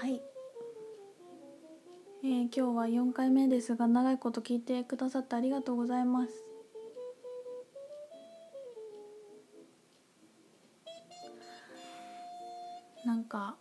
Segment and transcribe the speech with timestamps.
[0.00, 0.20] はい、
[2.22, 6.32] えー今日は4回目ですが長いこと聞いてくださってありがとうございます。
[13.04, 13.56] なんか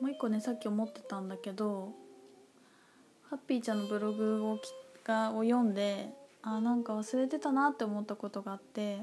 [0.00, 1.92] もう一個ねさっき思ってたんだけど
[3.30, 4.72] ハッピーちゃんのブログをき
[5.04, 6.08] がを読んで
[6.42, 8.98] あなんか忘れてたなって思ったことがあって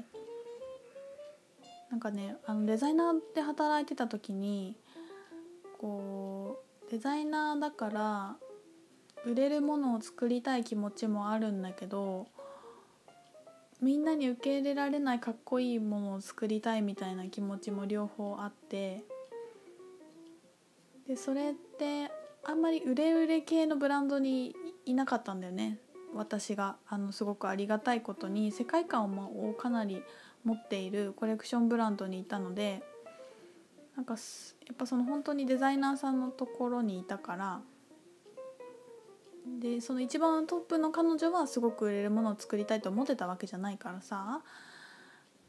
[1.90, 4.76] なんかねあのデザイナーで働いてた時に
[5.78, 6.58] こ
[6.88, 8.36] うデザイナーだから
[9.24, 12.26] 売れるものを作りたい気持ちもあるんだけど
[13.80, 19.04] みんなに受け入れられないかっこいいものを作りたいみたいな気持ちも両方あって
[21.06, 22.10] でそれって
[22.44, 24.54] あんまり売れ売れ系のブランドに
[24.86, 25.78] いなかったんだよね。
[26.14, 30.02] 私があのすごくありがたいことに世界観をかなり
[30.46, 32.80] 持っているコレクションブランドにいたので
[33.96, 37.60] なんかやっぱその本当にデザイナーさんのところにいたから
[39.60, 44.42] でその一番トップの彼女はすごく売れるものを作りたいと思ってたわけじゃないからさ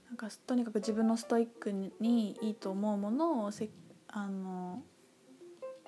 [0.07, 3.69] なんかとにかく自分のストイックにいいと思うものをせ
[4.07, 4.81] あの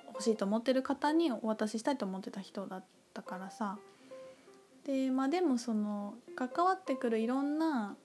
[0.06, 3.78] 欲しいと思ってる方にお渡ししたいと思ってた人だったからさ。
[4.84, 7.96] でまあでもその関わってくるいろんな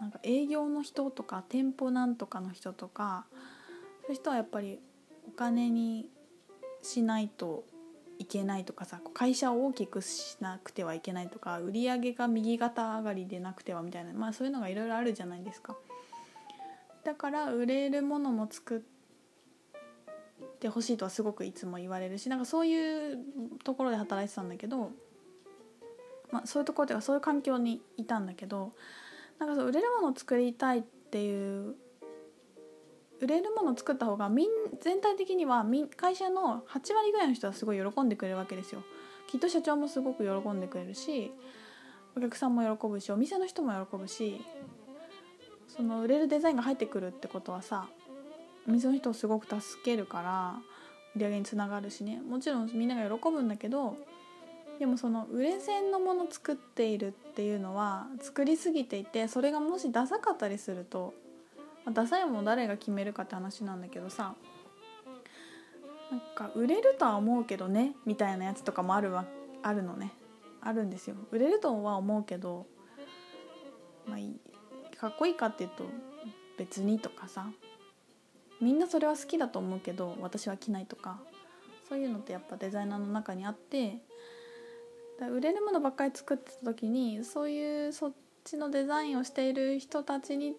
[0.00, 3.26] なんか営業の人とか店舗なんとかの人とか
[4.02, 4.80] そういう人はやっぱり
[5.28, 6.08] お金に
[6.82, 7.64] しないと
[8.18, 15.76] いけないとかさ会社を大きくしなくてはいけないとか売り上げが右肩上がりでなくてはみたいなまあそういうのがいろいろあるじゃないですか。
[17.04, 18.80] だから売れるものも作っ
[20.58, 23.18] てほしいとはすごくいつも言われるしなんかそういう
[23.64, 24.90] ところで働いてたんだけど、
[26.30, 28.72] まあ、そういうところではそういう環境にいたんだけど
[29.40, 31.74] なんかそう売れるものを作りたいっていう
[33.20, 34.48] 売れるものを作った方がみん
[34.80, 38.82] 全体的にはみ会社の8割ぐらいの人はすごい喜んでくれるわけですよ。
[39.26, 41.30] きっと社長もすごく喜んでくれるし
[42.16, 44.40] お客さんも喜ぶしお店の人も喜ぶし
[45.68, 47.88] その売れるデザインが入ってくるってことはさ
[48.68, 50.54] お店の人をすごく助けるから
[51.14, 53.96] 売り上げにつながるしねもちろんみんなが喜ぶんだけど
[54.80, 61.12] でもその売れ線のもの作っているっていうのは作りすぎていてそれがもしダサかったりすると
[61.84, 64.34] まあダサいも誰が決めるかって話なんだけどさ
[66.10, 69.26] なんか売れるとは思うけどねみたいなやつとかもあるわ
[69.62, 70.12] あるのね。
[70.62, 71.16] あるんですよ。
[71.30, 72.66] 売れるとは思うけど
[74.06, 74.40] まあいい
[74.96, 75.84] かっこいいかっていうと
[76.56, 77.50] 別にとかさ
[78.60, 81.18] みんなそれは好きだと思うけど私は着ないとか
[81.88, 83.98] そういうのってやっぱデザイナーの中にあって
[85.28, 88.12] 売れるものばっかり作ってた時にそういうそっ
[88.44, 90.54] ちのデザインをしている人たちに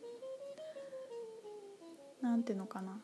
[2.21, 2.99] なんていうのかな。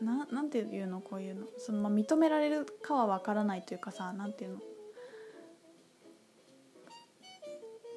[0.00, 0.06] うん。
[0.06, 1.46] ななんていうのこういうの。
[1.56, 4.58] その、まあ、認められるかは分からないというかさなんていうの。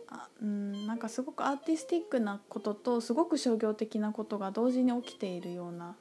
[0.08, 5.96] あうんなんかすごくアーティスティックなこととすごく商業的なことが同時に起きているような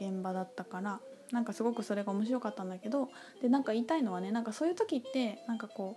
[0.00, 1.00] 現場だったから
[1.32, 3.08] なんかすごくそれが面白かったんだけど
[3.40, 5.96] でなんか言いたいのはねなんかそういう時ってなんかこ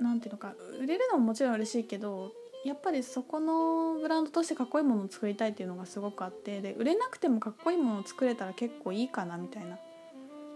[0.00, 2.32] うなんていうのか売れるのももちろん嬉しいけど
[2.64, 9.78] やっぱりそこのブランドとしてかっこいいものを作りたいっていうのがすごくあってで売れなくてもかっこいいものを作れたら結構いいかなみたいな。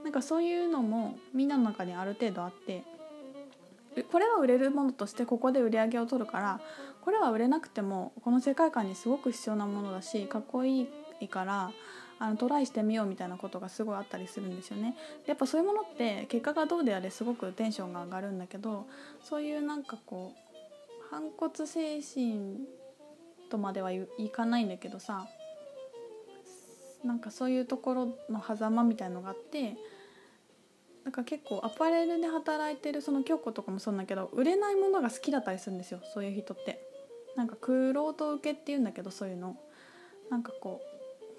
[0.02, 2.82] なんかそういうのもみんなの中にある程度あって
[4.10, 6.60] これは売れるものとしてここで売り上げを取るから
[7.02, 10.88] これは売れなくてもこの世界観にすごく必要なものだしかっこいい
[11.24, 11.72] いから
[12.18, 14.94] あのトライしてみようみたいなことがすごいあったりするんですよね。
[15.24, 18.86] でやっぱそういうものって結果がどうであれすごくテンションが上がるんだけど
[19.22, 20.42] そういうなんかこう
[21.10, 22.60] 反骨精神
[23.50, 25.26] とまではいかないんだけどさ
[27.04, 29.76] なんかそういうところの狭間みたいのがあって
[31.04, 36.92] なんか結構アパレルで働いてるその京子とかもそうなんだけど売れないものが好きだったりするんですよそういう人って。
[37.36, 39.56] なんかクロート受けっていうんだけどそういうの
[40.30, 40.91] なんかこう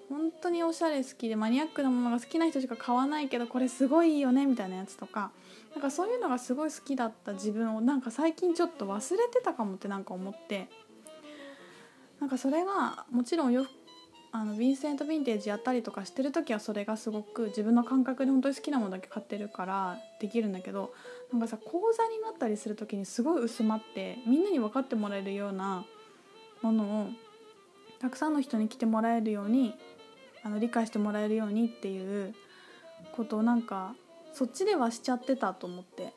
[0.08, 5.30] 本当におしゃれ好きでマニアックなものが好きな人しか買わないけどこれすごいいいよねみたいなやつとか
[5.74, 10.68] なんかそういうのがすごい好きだった自分をなんか最近ちょっと忘れてたかもってなんか思って
[12.20, 13.66] なんかそれがもちろんよ
[14.30, 20.92] あのヴィンセント・ヴィンテージやったりとかしてる時はそれがすごく自分の感覚で本当に好きなものだけ買ってるからできるんだけど
[21.32, 25.84] なんかさ講座になったりする時にすごい薄まってみんなに分かってもらえるような
[26.62, 27.08] ものを
[28.00, 29.74] たくさんの人に来てもらえるように
[30.44, 32.34] あの理解してもらえるようにっていう
[33.12, 33.94] ことをなんか
[34.32, 36.12] そっちではしちゃってたと思って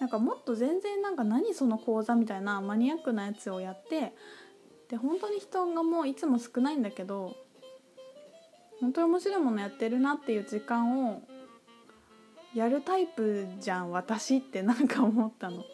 [0.00, 4.12] なんかもっと全然なんか何その講座みたいなマニアックなやつをやって
[4.88, 7.34] で本当に人がもういつも少ないんだけど
[8.80, 11.22] 本当に面白いものやってるなっていう時間を
[12.54, 15.64] やるタイプじゃん私ってなんか思ったの。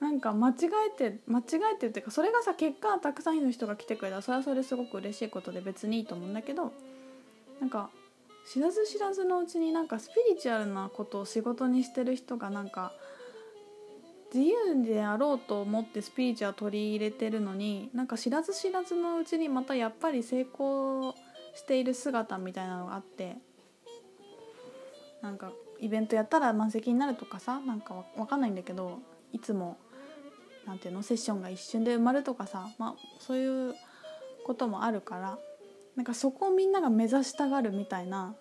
[0.00, 0.54] なんか間違
[0.86, 1.42] えて間違
[1.74, 6.72] えてっていうかそれがさ結果たくさんの人が来てくれたらそれはそれすごく嬉しいことで別にいいと思うんだけど
[7.60, 7.90] なんか
[8.46, 12.92] 知らず知らずのうちになんかスピリチュアルなことを仕事にしてる人がなんか
[14.32, 21.14] 自由であろうと思ってスピリチュアル取り入れてるのになんか知らず知らずのうちにまたやっぱり成功
[21.54, 23.36] している姿みたいなのがあって
[25.22, 25.50] なんか
[25.80, 29.00] イベントやったら満席になるとかさなんかわかんないんだけど
[29.32, 29.76] いつも
[30.68, 31.02] なんていうの？
[31.02, 33.74] セッションが一瞬で埋まるとかさ、まあ、そういう
[34.44, 35.38] こともあるから
[35.96, 38.36] なんかそこをみんなが目指したがるみたいな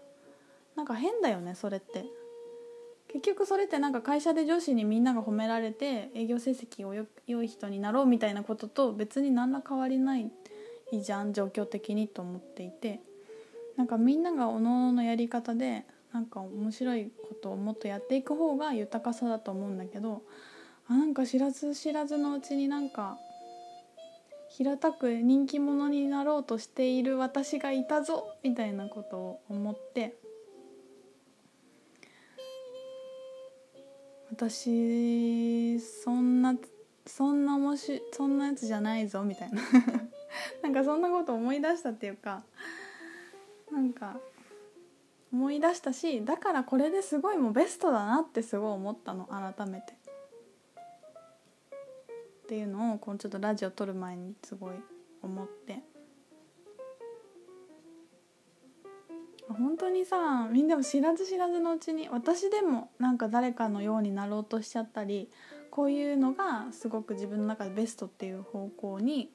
[0.76, 2.06] なんか変だよねそれって。
[3.08, 6.94] 結局それってなんか会社で上司にみんなが褒められて営業成績を
[7.26, 10.30] 良い人になろうみたいなことと別に何ら変わりない
[10.92, 13.00] じゃん状況的にと思っていて。
[13.78, 20.24] なんかみんながおのおののやり方でなんか面白いことをもっとやっていく方が豊かさだと思うんだけど
[20.90, 23.18] あなんか知らず知らずのうちになんか
[24.50, 30.16] 平たく人気者になろうとしている私がいたぞみたいなことを思って
[34.32, 36.56] 私そんな
[37.06, 39.62] そんな面白そんなやつじゃないぞみたいな
[40.64, 42.44] なんかそんなこと思い出したっていうか
[43.72, 44.20] なんか
[45.34, 50.07] 思い出したしだからこれですごいもうベストだなってすごい思ったの改めて。
[52.48, 54.76] っていうのをこのちょっとラジオ撮る前にすごい
[55.22, 55.82] 思って。
[59.50, 65.30] 本当にさみんなも知らず知らずのうちに私でもなんか誰かのようになろうとしちゃったり
[65.72, 69.32] こういうのがすごく自分の中でベストっていう方向に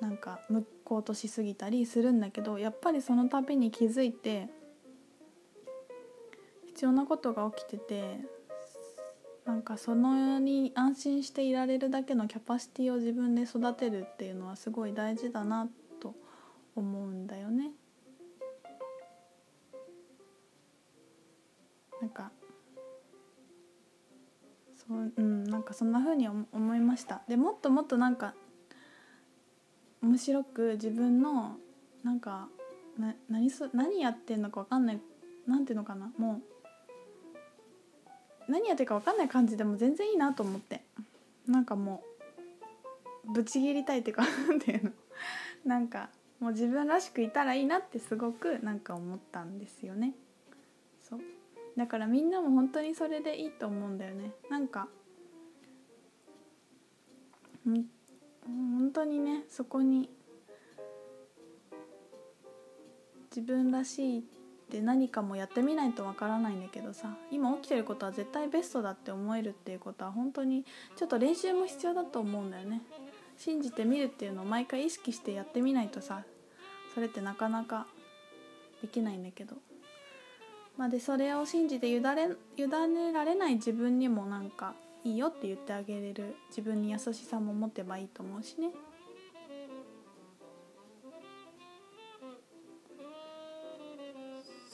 [0.00, 4.48] なんか向こうとしすぎたりするんだけどやっぱりその度に気づいて
[6.66, 8.20] 必要なことが起きてて
[9.48, 15.66] なんかそのに安心していられるだけのキャパシティを自分で育てるっていうのはすごい大事だな
[16.00, 16.14] と
[16.76, 17.70] 思うんだよね。
[22.02, 22.30] なんか
[24.74, 28.34] そううんなんかそんな風に思いましたでもっともっとなんか
[30.02, 31.56] 面白く自分の
[32.04, 32.48] なんか
[32.98, 35.00] な何す何やってんのか分かんない
[35.46, 36.57] なんていうのかなもう
[38.48, 40.80] 何やってるか分かんない感じでも全然いいなと思って。
[41.46, 42.02] なんかも
[43.26, 44.92] うぶち切りたいっていうか なんていうの。
[45.64, 46.08] なんか
[46.40, 50.14] もう自分らしくいたらいいなってすごくなんか思ったんですよね。
[51.00, 51.20] そう。
[51.76, 54.32] だからみんなも本当にそれでいいと思うんだよね。
[54.48, 54.88] なんか
[57.68, 57.84] ん
[58.46, 60.08] 本当にねそこに
[63.30, 64.37] 自分らしいって
[64.70, 70.64] で何かもやってみないとわからないんだけどさ今起きてることは絶対ベストだって思えるっていうことは本当に
[70.96, 72.82] ちょっと練習も必要だと思うんだよね
[73.38, 76.22] 信じてみるっていうのを毎回意識してやってみないとさ
[76.94, 77.86] それってなかなか
[78.82, 79.56] できないんだけど
[80.76, 88.70] まあでそれを信じて委ね委ねられない自分にもなんかいいよって言ってあげれる自分に優しさも持てばいいと思うしね。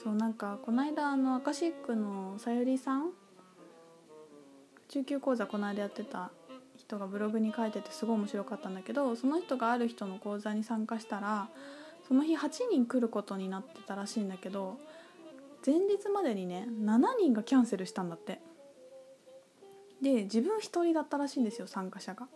[0.05, 3.09] そうなんかこの間あのアカシックのさゆりさん
[4.87, 6.29] 中級講座この間やってた
[6.77, 11.49] 人がブログに書いててすごい面白かったんだけどその人がある人の講座に参加したら
[12.07, 14.77] その日8人来ることになってたらしいんだけど
[15.65, 18.39] 前日までにね7人がキャンセルしたんだって
[20.03, 22.27] で自分1人だったらしいんですよ参加者が。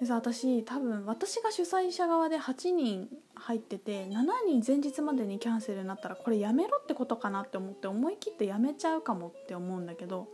[0.00, 3.10] でさ私多分私が主催者側で8人
[3.42, 10.28] 入ってて7人前日までにキャンセルになったらこれやめろってことかなって思って思い切ってやめちゃうかもって思うんだけど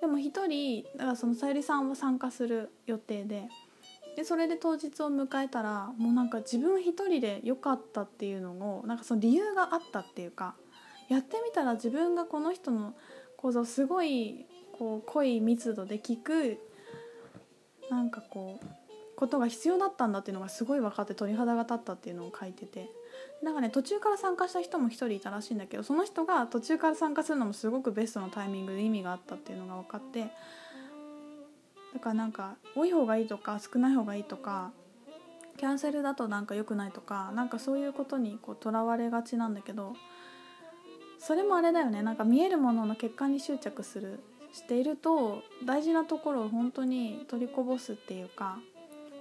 [0.00, 3.48] でも1人だからそのさゆりさんは参加する予定で
[4.16, 10.54] でそれで当日を迎えたらもうなんか自分一人で良かったっていうのをなんかその理由があったっていうか
[11.08, 12.94] やってみたら自分がこの人の
[13.36, 16.58] 講座をすごいこう濃い密度で聞く
[17.90, 18.66] なんかこう
[19.20, 22.88] ことが必要だったんだっていうのがすごい分かって鳥肌が立ったっていうのを書いてて。
[23.42, 30.30] なんかね途中から参加した人も1人いたらしいんだけどその人が途中から参加するのもすごくベストのタイミングで意味があったっていうのが分かって。
[31.94, 34.72] だからなんか多い方がいいとか少ない方がいいとか
[35.56, 39.94] キャンセルだとなんか良くないとかなんかそういうことにとらわれがちなんだけど
[41.18, 42.02] それもあれだよね。
[42.02, 44.20] なんか見えるものの結果に執着する
[44.52, 48.58] していると大事なところを本当に取りこぼすっていうか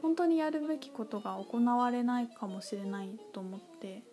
[0.02, 4.04] 本当にやるべきことが行われないかもしれないと思って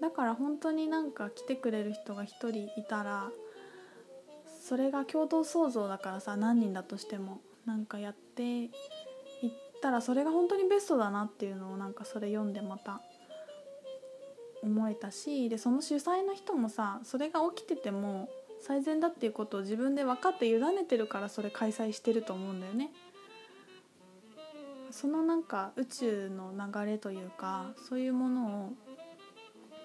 [0.00, 3.30] だから本当になんか来てくれる人が1人いたら
[4.60, 8.70] それが共同創造だからさ何人だとしてもなんかやっていっ
[9.80, 13.00] たらそれが本当にベストだなっていうのをなんかそれ読んでまた
[14.62, 18.28] 思えたしでその主催の人もさそれが起きてても
[18.60, 22.90] 最善だっていうことを自分で分かって委ねてるからそれ開催してると思うんだよね。
[24.92, 28.72] そのなんか宇宙の流れというかそういうものを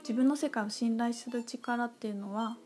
[0.01, 2.57] 自分の世界を信頼する力っていうのは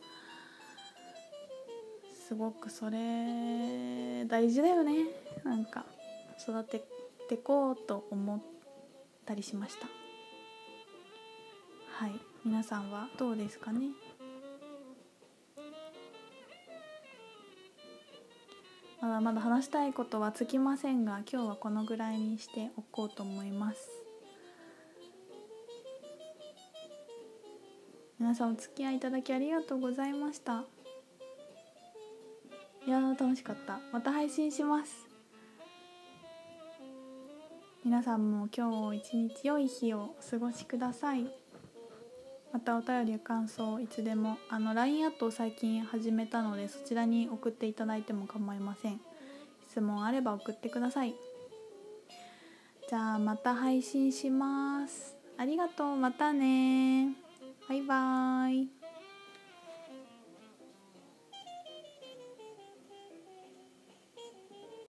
[2.28, 5.06] すごくそれ大事だよね。
[5.44, 5.86] なんか
[6.42, 6.84] 育て
[7.30, 8.40] てこうと思っ
[9.26, 9.88] たりしました。
[11.92, 12.14] はい。
[12.44, 13.90] 皆さんはどうですかね？
[19.02, 23.90] まだまだ話したいことはつきませんが今日はこのぐらいにしておこうと思います。
[28.20, 30.66] 皆さんお付き合いいただきありがとうございました。
[32.86, 33.80] いや楽しかった。
[33.92, 35.08] また配信します。
[37.84, 41.41] 皆さんも今日一日良い日をお過ごしください。
[42.54, 49.00] またお便り感想いつでもあの LINE アットを最近始めたのでそちらに送っていただいても構いません。
[49.70, 51.16] 質問あれば送ってください。
[52.90, 55.16] じゃあまた配信します。
[55.38, 55.96] ありがとう。
[55.96, 57.16] またね
[57.70, 58.81] バイバーイ。